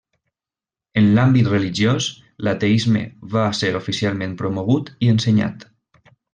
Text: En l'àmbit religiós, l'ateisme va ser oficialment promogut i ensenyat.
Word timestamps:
En 1.01 1.09
l'àmbit 1.17 1.49
religiós, 1.51 2.07
l'ateisme 2.47 3.05
va 3.37 3.45
ser 3.61 3.71
oficialment 3.83 4.35
promogut 4.43 4.91
i 5.09 5.15
ensenyat. 5.17 5.71